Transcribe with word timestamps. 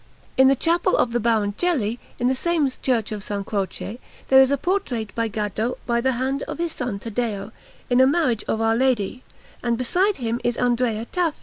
In 0.35 0.47
the 0.47 0.55
Chapel 0.55 0.97
of 0.97 1.11
the 1.11 1.19
Baroncelli, 1.19 1.99
in 2.17 2.27
the 2.27 2.33
same 2.33 2.67
Church 2.67 3.11
of 3.11 3.21
S. 3.29 3.43
Croce, 3.45 3.99
there 4.29 4.41
is 4.41 4.49
a 4.49 4.57
portrait 4.57 5.11
of 5.15 5.31
Gaddo 5.31 5.77
by 5.85 6.01
the 6.01 6.13
hand 6.13 6.41
of 6.47 6.57
his 6.57 6.71
son 6.71 6.97
Taddeo, 6.97 7.51
in 7.87 8.01
a 8.01 8.07
Marriage 8.07 8.43
of 8.47 8.61
Our 8.61 8.75
Lady, 8.75 9.23
and 9.61 9.77
beside 9.77 10.17
him 10.17 10.41
is 10.43 10.57
Andrea 10.57 11.05
Tafi. 11.05 11.35